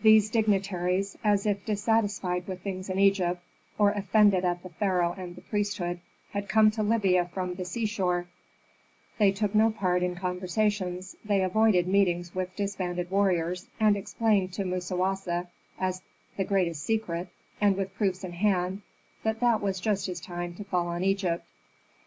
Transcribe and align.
These 0.00 0.30
dignitaries, 0.30 1.18
as 1.22 1.44
if 1.44 1.62
dissatisfied 1.66 2.46
with 2.48 2.62
things 2.62 2.88
in 2.88 2.98
Egypt, 2.98 3.42
or 3.76 3.90
offended 3.90 4.42
at 4.42 4.62
the 4.62 4.70
pharaoh 4.70 5.12
and 5.18 5.36
the 5.36 5.42
priesthood, 5.42 6.00
had 6.30 6.48
come 6.48 6.70
to 6.70 6.82
Libya 6.82 7.28
from 7.34 7.52
the 7.52 7.66
seashore; 7.66 8.28
they 9.18 9.30
took 9.30 9.54
no 9.54 9.70
part 9.70 10.02
in 10.02 10.14
conversations, 10.14 11.16
they 11.22 11.42
avoided 11.42 11.86
meetings 11.86 12.34
with 12.34 12.56
disbanded 12.56 13.10
warriors, 13.10 13.66
and 13.78 13.94
explained 13.94 14.54
to 14.54 14.64
Musawasa, 14.64 15.48
as 15.78 16.00
the 16.38 16.44
greatest 16.44 16.82
secret, 16.82 17.28
and 17.60 17.76
with 17.76 17.94
proofs 17.94 18.24
in 18.24 18.32
hand, 18.32 18.80
that 19.22 19.40
that 19.40 19.60
was 19.60 19.80
just 19.80 20.06
his 20.06 20.18
time 20.18 20.54
to 20.54 20.64
fall 20.64 20.86
on 20.88 21.04
Egypt. 21.04 21.44